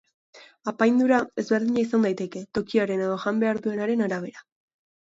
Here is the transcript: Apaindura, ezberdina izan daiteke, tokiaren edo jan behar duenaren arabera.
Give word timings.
Apaindura, 0.71 1.19
ezberdina 1.43 1.83
izan 1.83 2.09
daiteke, 2.09 2.43
tokiaren 2.59 3.07
edo 3.11 3.21
jan 3.27 3.47
behar 3.47 3.65
duenaren 3.69 4.07
arabera. 4.09 4.49